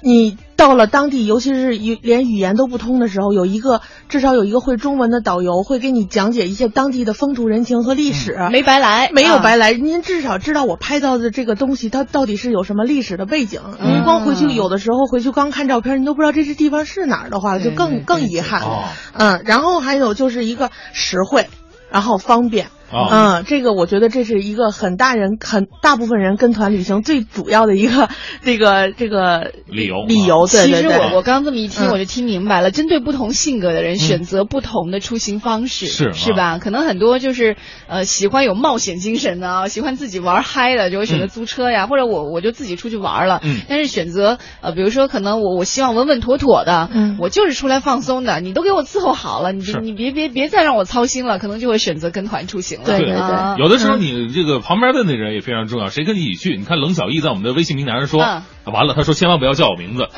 [0.00, 9.72] 你到了当地，尤其是语连语言都不通的时候，有一个至少有一个会中文的导游会给你讲解一些当地的风土人情和历史，没白来，没有啊白来。
[9.72, 13.62] 您至少知道我拍到的这个东西它到底是有什么历史的背景。
[13.82, 18.60] 您光回去有的时候回去光看照片，你都不知道这是地方是哪儿的话，就更更遗憾。
[18.60, 21.48] 哦嗯，然后还有就是一个实惠，
[21.90, 22.66] 然后方便。
[22.92, 28.08] 哦嗯，这个我觉得这是一个很大人很大部分人跟团旅行最主要的一个
[28.42, 30.46] 这个这个理由理由。
[30.46, 31.90] 对其实对对，我我刚这么一听，嗯。
[31.90, 32.70] 我就听明白了。
[32.70, 36.58] 针对不同性格的人，选择不同的出行方式，是是吧？
[36.58, 37.56] 可能很多就是
[37.88, 43.40] 呃喜欢有冒险精神的啊，喜欢自己玩嗨的，就会选择租车呀，或者我我就自己出去玩了。
[43.42, 43.60] 嗯。
[43.68, 47.16] 但是选择呃，比如说可能我我希望稳稳妥妥的，嗯。
[47.20, 49.78] 我就是出来放松的，你都给我伺候好了，你是。
[49.80, 52.98] 你别别别再让我操心了，可能就会选择跟团出行了。
[52.98, 56.56] 对对啊有的时候你这个旁边的那人也非常重要，谁跟你一起去？
[56.56, 60.08] 你看冷小艺在我们的微信平台上说，嗯完了，他说千万不要叫我名字。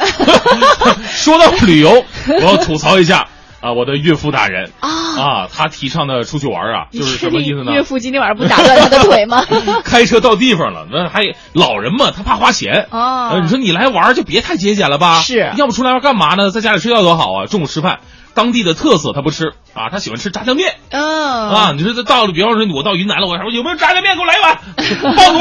[1.08, 3.28] 说到旅游，我要吐槽一下
[3.60, 4.90] 啊，我的岳父大人啊。
[5.12, 7.72] 啊，他提倡的出去玩啊，就是什么意思呢？
[7.72, 9.44] 岳父今天晚上不打断他的腿吗？
[9.84, 11.22] 开车到地方了，那还
[11.52, 12.86] 老人嘛，他怕花钱。
[12.90, 15.20] 啊呃，你说你来玩就别太节俭了吧？
[15.20, 16.50] 是要不出来玩干嘛呢？
[16.50, 17.46] 在家里睡觉多好啊！
[17.46, 18.00] 中午吃饭，
[18.34, 21.72] 当地的特色他不吃啊，他喜欢吃炸酱面嗯啊。
[21.72, 24.16] 你说这到了，比方说我到云南了，我说有没有炸酱面？
[24.16, 24.58] 给我来一碗，
[25.16, 25.38] 爆肚。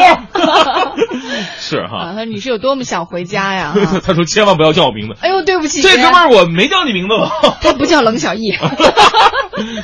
[1.60, 3.74] 是啊，哈，他说你是有多么想回家呀？
[3.92, 5.16] 他他说千万不要叫我名字。
[5.22, 7.58] 哎呦，对不起，这哥们儿我没叫你名字吧？
[7.62, 8.54] 他不叫冷小艺。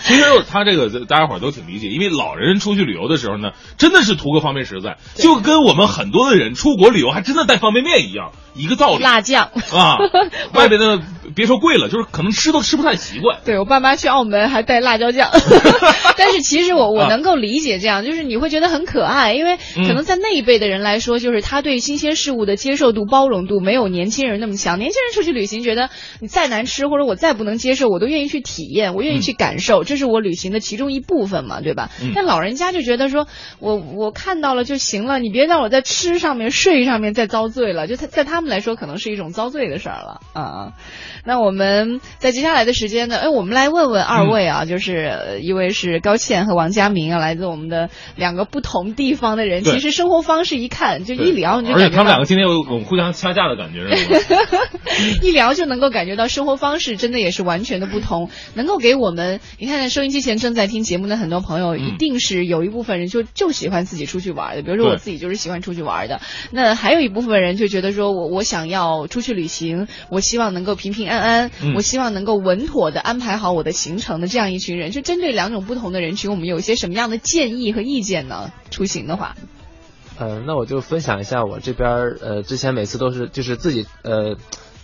[0.03, 9.03] 其实他这个大家伙儿都挺理解，因为老人出去旅游的时候呢，真的是图个方便实在，就跟我们很多的人出国旅游还真的带方便面一样，一个道理。
[9.03, 9.97] 辣酱啊，
[10.53, 10.99] 外边的
[11.35, 13.39] 别说贵了，就是可能吃都吃不太习惯。
[13.45, 15.29] 对我爸妈去澳门还带辣椒酱，
[16.17, 24.79] 但是其实我我能够理解这样，就是你会觉得很可爱，因为可能在那一辈的人来说，就是他对新鲜事物的接受度、包容度没有年轻人那么强。
[24.79, 25.89] 年轻人出去旅行，觉得
[26.19, 31.89] 你再难吃或者我再不能接受，我都愿意去体验，我愿意去感受，这是我旅行的其中一部分嘛，对吧？
[32.01, 33.27] 嗯但老人家就觉得说
[33.59, 40.19] 我我看到了就行了，你别让我在吃上面、睡上面再遭罪了，就他在他们来说可能是一种遭罪的事儿了。
[40.33, 40.73] 啊。
[41.25, 54.37] 那我们在接下来的时间呢，哎，我们来问问二位啊，就是呃一位是高倩和王佳明啊，来自我们的两个不同地方的人，其实生活方式一看就一聊你就而且感觉到他们两个今天有种互相掐架的感觉，是吧？
[55.21, 61.87] 一聊就能够感觉到生活方式真的也是完全的不同，能够给我们，你看看收音机前正在听节目的很多朋友，嗯。
[61.87, 71.73] 一定是有一部分人就就喜欢自己出去玩的，比如说我自己就是喜欢出去玩的，那还有一部分人就觉得说我我想要出去旅行，我希望能够平平安安，嗯。
[71.75, 78.51] 我希望能够稳妥的安排好我的行程的这样一群人，就针对两种不同的人群，我们有一些什么样的建议和意见呢？
[78.71, 79.35] 出行的话，
[80.17, 84.35] 呃，那我就分享一下我这边儿呃，之前每次都是就是自己呃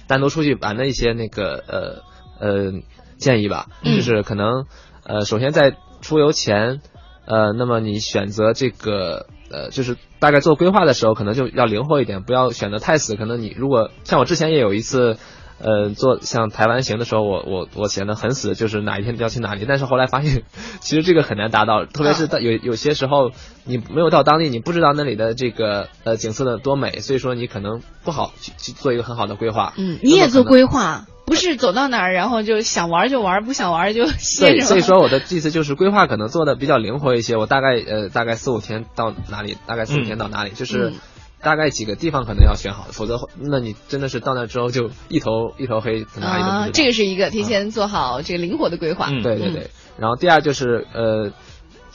[0.08, 2.04] 单独出去玩的一些那个呃
[2.40, 2.72] 呃
[3.18, 3.96] 建议吧，嗯。
[3.96, 4.66] 就是可能
[5.04, 6.82] 呃首先在出游前
[7.26, 13.18] 呃，那么你选择这个呃就是大概做规划的时候，可能就要灵活一点，不要选的太死。
[13.18, 15.18] 可能你如果像我之前也有一次。
[15.60, 20.44] 呃，做像台湾行的时候，我我我显得很死，就是哪一天要去哪里，但是后来发现，
[20.82, 23.32] 其实这个很难达到，特别是在有有些时候
[23.64, 29.74] 你没有到当地，你不知道那里的这个呃景色的多美，所以说你可能不好去去做一个很好的规划。
[29.78, 34.66] 嗯，你也做规划，不是走到哪儿然后就想玩就玩，不想玩就歇对，着。
[34.66, 40.94] 所以说我的意思就是规划可能做的比较灵活一些，我大概呃大概四五天到哪里，大概四五天到哪里，就是嗯
[41.42, 46.66] 大概几个地方可能要选好，否则那你真的是到那之后就一头一头黑，哪里都不知道。
[46.66, 49.08] 啊，这个是一个提前做好这个灵活的规划。
[49.10, 51.32] 嗯对对对，然后第二就是呃，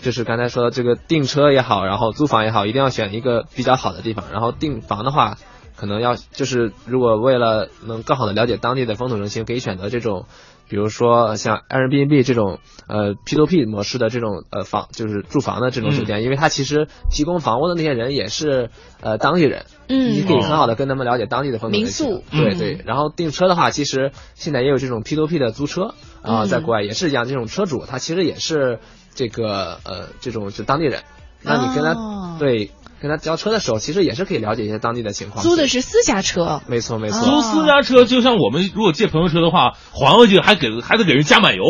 [0.03, 4.27] 就是刚才说的这个订车也好，然后租房也好，一定要选一个比较好的地方。
[4.33, 5.39] 然后订房的话，
[5.79, 10.27] 可能要就是如果为了能更好的了解当地的风土人情，可以选择这种。
[10.71, 12.59] 比如说像 Airbnb 这种
[12.89, 18.69] 呃 P2P 模式的这种呃房，就是住房的这种酒店，因为它其实提供房屋的那些人也是
[19.01, 22.85] 呃当地人，嗯你可以很好的跟他们了解当地的风土人民情对对。
[22.85, 28.79] 然后订车的话，其实现在也有这种 P2P 的租车啊、嗯在国外也是一样，这种车主他其实也是
[29.15, 31.01] 这个呃这种就当地人，
[31.43, 32.37] 那你跟他、哦。
[32.39, 32.71] 对
[33.01, 35.43] 跟他交车的时候，其实也是可以了解一些当地的情况。
[35.45, 37.25] 租的是私家车，没错没错。
[37.25, 41.63] 租私家车就像我们如果借朋友车的话，还回去还给还得给人加满油，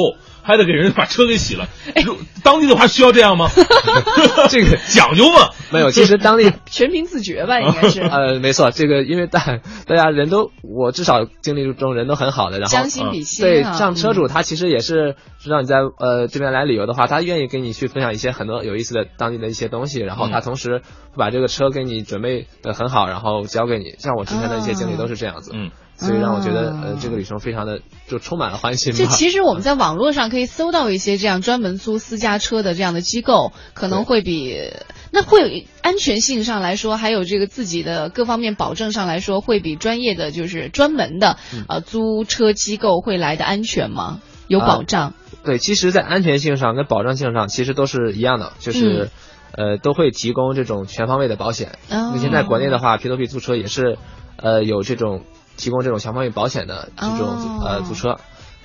[0.49, 1.69] 还得给人把车给洗了。
[2.07, 3.51] 如当地的话需要这样吗？
[4.49, 5.51] 这个 讲究嘛。
[5.71, 8.01] 没有，其实当地全凭自觉吧，应该是。
[8.09, 20.83] 呃，没错，这个因为大大家人都，我至少经历中人都很好的，然后将心比心对，啊像车主他其实也是知道你在呃这边来旅游的话，他愿意跟你去分享一些很多有意思的当地的一些东西，然后他嗯同时会
[21.19, 23.95] 把这个车给你准备的很好，然后交给你。
[23.99, 25.51] 像我之前的一些经历都是这样子。
[25.55, 28.99] 嗯，所以让我觉得哦呃这个旅程非常的就充满了欢欣吧。
[28.99, 34.73] 就其实我们在网络上可以搜到一些这样专门租私家车的这样的机构，可能会比
[35.11, 44.21] 那会有安全性上来说，还有这个自己的各方面保证上来说，会比专业的就是专门的嗯呃租车机构会来的安全吗？
[44.47, 45.13] 有保障？
[45.45, 49.11] 对，其实，在安全性上跟保障性上，其实都是一样的，就是，
[49.53, 51.79] 呃，都会提供这种全方位的保险。
[51.91, 53.99] 哦目前在国内的话，P to P 租车也是，
[54.37, 55.23] 呃，有这种
[55.59, 58.17] 提供这种全方位保险的这种、哦呃租车。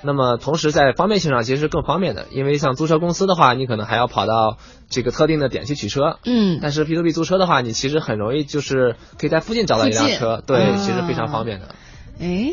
[0.05, 4.57] 那么同时在方便性上其实是更方便的，因为像租车公司的话，你可能还要跑到
[4.89, 6.19] 这个特定的点去取车。
[6.25, 11.75] 嗯，但是 P to P 租车的话，你其实很容易就是可以在附近找到一辆车，对，啊其实非常方便的。
[12.19, 12.51] 哎。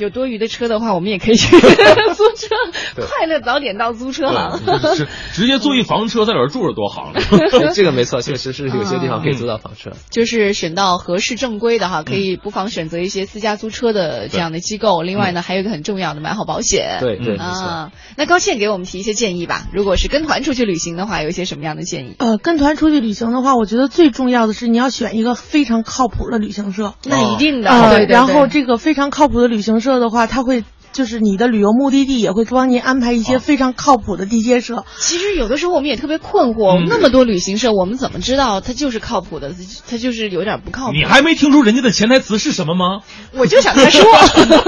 [0.00, 2.56] 有多余的车的话，我们也可以去 租车，
[2.96, 4.58] 快乐早点到租车行。
[4.96, 7.20] 直直接租一房车在哪儿住着多好呢。
[7.74, 9.90] 这个没错，确实是有些地方可以租到房车。
[10.10, 15.02] 就是选到合适正规的哈，可以不妨选择一些私家租车的这样的机构。
[15.02, 16.98] 另外呢，还有一个很重要的，买好保险。
[17.00, 17.44] 对对，没错。
[17.44, 19.64] 啊，那高倩给我们提一些建议吧。
[19.72, 22.16] 如果是跟团出去旅行的话，有一些什么样的建议？
[22.18, 26.94] 呃，跟团出去旅行的话，我觉得最重要的是你要选一个非常靠谱的旅行社。
[27.04, 27.70] 那一定的。
[27.70, 30.62] 呃，对对对然后这个非常靠谱的旅行社的话，他会。
[30.92, 34.84] 就是你的旅游目的地也会帮您安排一些非常靠谱的地接社。
[34.98, 39.54] 其实有的时候我们也特别困惑，嗯、那么多旅行社，我们怎么知道它就是靠谱的？
[39.88, 40.92] 它就是有点不靠谱。
[40.92, 43.00] 你还没听出人家的潜台词是什么吗？
[43.32, 44.04] 我就想他说，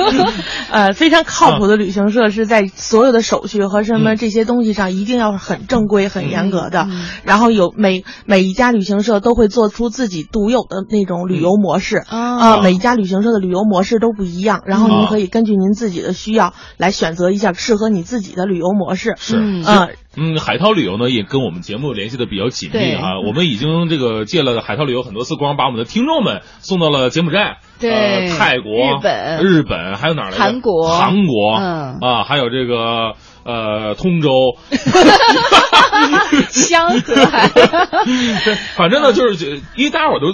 [0.70, 6.86] 呃，非常靠谱的旅行社是在所有的手续和什么这些东西上一定要很正规、很严格的。
[6.88, 14.62] 嗯、然后有每每一家旅行社都会做出自己独有的那种旅游模式啊、呃，每一家旅行社的旅游模式都不一样。
[14.66, 19.14] 然后您可以根据您自己的需要来选择一下适合你自己的旅游模式。
[19.18, 19.64] 是，嗯
[20.14, 23.20] 嗯，海涛旅游呢也跟我们节目联系的比较紧密啊。
[23.26, 30.38] 我们已经这个借了海涛旅游很多次光，把我们的听众们送到了柬埔寨、对、呃、泰国、日本、日本，还有哪儿来着？
[30.38, 34.30] 韩国、韩国，嗯啊，还有这个呃通州。
[36.50, 40.32] 香河海，对， 反正呢，就是因为大家伙都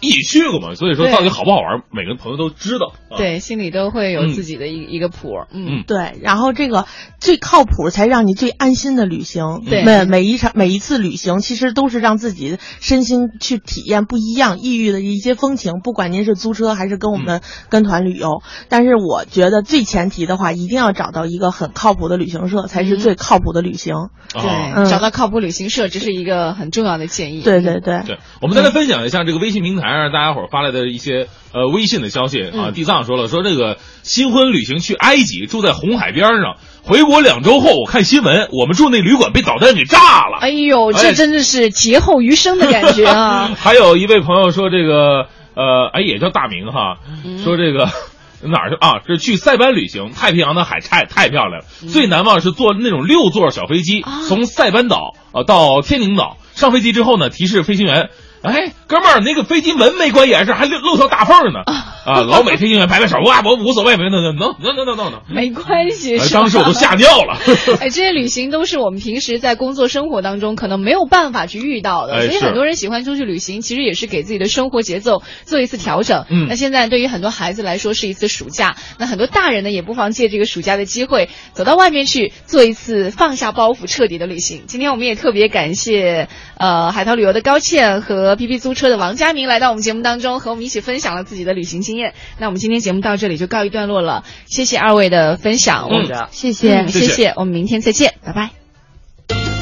[0.00, 2.92] 一起去过嘛，所以说到底好不好玩，每个朋友都知道。
[3.10, 5.30] 啊、对，心里都会有自己的一、嗯、一个谱。
[5.52, 6.18] 嗯，对。
[6.22, 6.86] 然后这个
[7.18, 9.62] 最靠谱才让你最安心的旅行。
[9.68, 15.80] 对，每每一场每一次旅行，其实都是让自己身心去体验不一样异域的一些风情。
[15.82, 23.94] 不管您是租车还是跟我们跟团旅游，嗯、但是我觉得最前提的话，一定要找到一个很靠谱的旅行社，才是最靠谱的旅行。
[24.34, 27.40] 嗯、对、嗯，找到靠谱旅行社，这是一个很重要的建议。
[27.40, 28.02] 对对对。
[28.06, 32.50] 对，我们再来分享一下这个微信平台上大家伙发来的一些呃微信的消息啊。
[32.52, 40.38] 嗯、地藏说了，说这个新婚旅行去埃及，住在红海边上，回国两周后，我看新闻，我们住那旅馆被导弹给炸了。
[40.40, 43.50] 哎呦，这真的是劫后余生的感觉啊！
[43.58, 47.88] 还有一位朋友说这个呃，哎，也叫大明哈，嗯、说这个。
[48.40, 49.00] 哪儿去啊？
[49.04, 51.66] 是去塞班旅行，太平洋的海太太漂亮了。
[51.82, 56.36] 嗯、最难忘是坐那种六座小飞机，啊、从塞班岛呃到天宁岛。
[56.54, 58.10] 上飞机之后呢，提示飞行员
[58.42, 61.60] ：“哎，哥们儿，那个飞机门没关严实，还露露条大缝呢！
[62.06, 66.18] 啊，老美飞行员摆摆手，哇，我无所谓，能能能能能能能能，没关系。
[66.32, 67.36] 当时我都吓尿了。
[67.82, 76.24] 哎，这些旅行都是我们平时在工作生活当中可能没有办法去遇到的，所以很多人喜欢出去旅行，其实也是给自己的生活节奏做一次调整。
[76.30, 84.62] 嗯，那现在对于很多孩子来说是一次暑假，那很多大人呢也不妨借这个暑假的机会走到外面去做一次放下包袱彻底的旅行。
[84.68, 88.27] 今天我们也特别感谢呃海淘旅游的高倩和。
[88.36, 92.14] PP 租车的王佳明来到我们节目当中，和我们一起分享了自己的旅行经验。
[92.38, 98.50] 那我们今天节目到这里就告一段落了，谢谢二位的分享，嗯，谢谢、嗯，谢谢，我们明天再见，拜拜。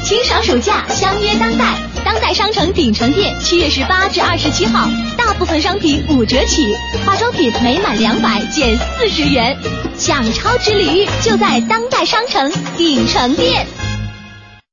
[0.03, 4.87] 清爽暑假，相约当代，当代商城鼎城店，七月十八至二十七号，
[5.17, 6.73] 大部分商品五折起，
[7.05, 9.57] 化妆品每满两百减四十元，
[9.97, 13.86] 享超值礼遇就在当代商城鼎城店。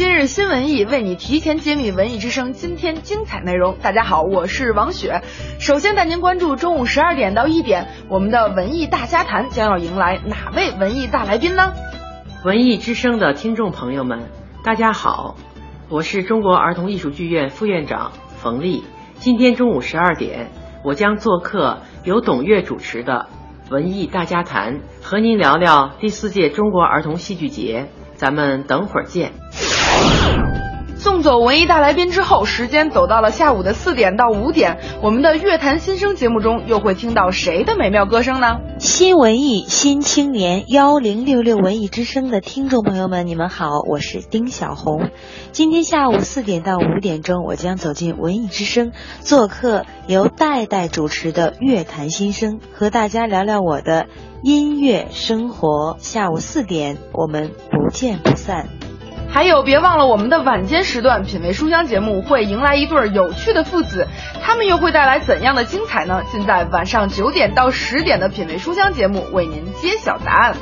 [0.00, 0.48] 今日新。
[0.48, 3.76] 文艺为你提前揭秘文艺之声今天精彩内容。
[3.82, 5.20] 大家好，我是王雪。
[5.58, 11.74] 首先带您关注中午十二点到一点，我们的文艺大家谈将要迎来哪位文艺大来宾呢？
[12.46, 14.30] 文艺之声的听众朋友们，
[14.64, 15.36] 大家好，
[15.90, 18.82] 我是中国儿童艺术剧院副院长冯丽。
[19.18, 20.50] 今天中午十二点，
[20.82, 23.26] 我将做客由董月主持的
[23.70, 27.90] 文艺大家谈，和您聊聊第四届中国儿童戏剧节。
[28.14, 29.32] 咱们等会儿见。
[30.96, 38.58] 送走文艺大来宾之后，时间走到了下午的四点到五点，我们的乐坛新生节目中又会听到谁的美妙歌声呢？
[38.78, 45.08] 新文艺新青年幺零六六文艺之声的听众朋友们，你们好，我是丁小红。
[45.52, 54.04] 今天下午四点到五点钟，我将走进文艺之声，做客由代代主持的乐坛新生，和大家聊聊我的
[54.42, 55.96] 音乐生活。
[55.98, 58.79] 下午四点，我们不见不散。
[59.32, 64.08] 还有，别忘了我们的晚间时段品味书香节目会迎来一对有趣的父子，
[64.42, 66.22] 他们又会带来怎样的精彩呢？
[66.32, 70.56] 尽在晚上九点到十点的品味书香节目为您揭晓答案。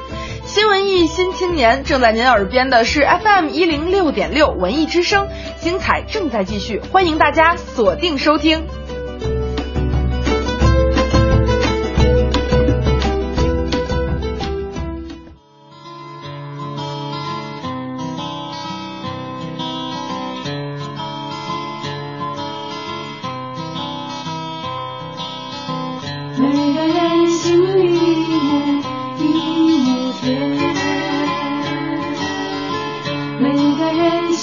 [0.45, 8.67] 新文艺新青年正在您耳边的是 FM 一零六点六文艺之声，精彩正在继续，欢迎大家锁定收听。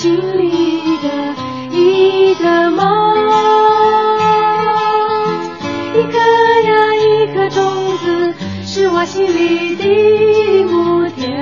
[0.05, 1.07] 心里的
[1.71, 2.79] 一个梦，
[5.95, 6.19] 一颗
[6.67, 7.57] 呀一颗种
[7.97, 8.05] 子
[8.67, 11.34] 是我心里的一亩田。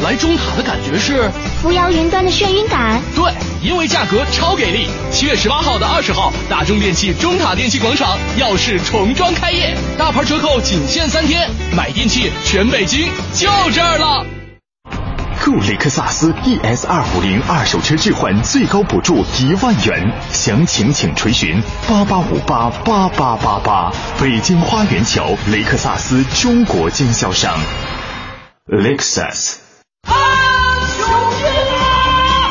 [0.01, 1.29] 来中塔的感觉是
[1.61, 3.01] 扶摇云端的眩晕感。
[3.15, 3.31] 对，
[3.61, 4.87] 因为价格超给力。
[5.11, 14.25] 七月十八号到二十号，大中电器中塔电器广场耀世重装开业，大牌折扣仅限三天，买电器全北京就这儿了。
[15.41, 23.91] 购雷克萨斯 ES 二五零二手车置换最高补助一万元，详情请垂询八八五八八八八八。
[24.19, 27.57] 北京花园桥雷克萨斯中国经销商
[28.69, 29.57] ，Lexus。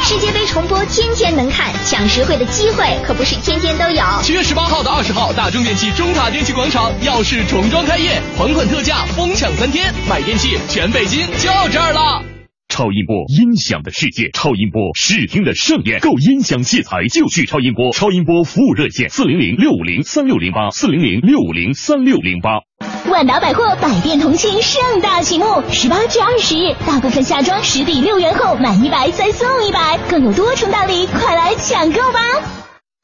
[0.03, 4.03] 世界杯重播天天能看，抢实惠的机会可不是天天都有。
[4.23, 12.25] 七月十八号到二十号，大中电器中塔电器广场耀世重装开业，款款特价，疯抢三天，买电器全北京就这儿了。
[12.69, 17.93] 超音波音响的世界，超音波视听的盛宴，购音响器材就去超音波。
[17.93, 22.68] 超音波服务热线：四零零六五零三六零八，四零零六五零三六零八。
[23.07, 32.58] 万达百货百店同庆盛大启幕，十八至二十日，大部分夏装十抵六元后满一百再送一百，更有多重大礼，快来抢购吧！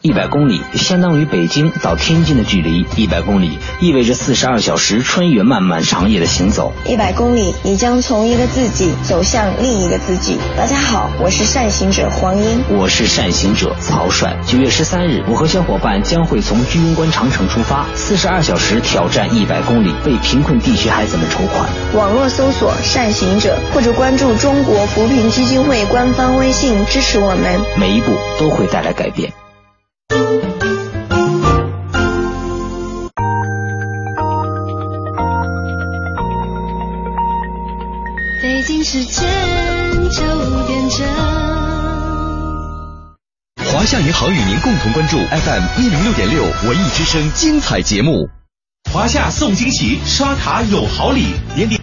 [0.06, 6.74] 一百公里相当于北京到天津的距离，一百公里意味着四十二小时穿越漫漫长夜的行走。
[6.84, 10.36] 一百公里，你将从一个自己走向另一个自己。
[10.58, 14.36] 大家好，我是善行者黄英，我是善行者曹帅。
[14.46, 21.66] 九月十三日，我和小伙伴将会从居庸关长城出发，四十二小时挑战一百公里，为贫困地区孩子们筹款。
[21.94, 27.58] 网络搜索“善行者”或者关注中国扶贫基金会官方微信，支持我们。
[27.78, 29.32] 每一步都会带来改变。
[30.08, 30.16] 北
[38.66, 39.24] 京时间
[40.10, 40.20] 九
[40.66, 41.06] 点整。
[43.72, 48.28] 华夏银行与您共同关注 FM 一零六点六文艺之声精彩节目。
[48.92, 51.80] 华夏送惊喜，刷卡有好礼，年底。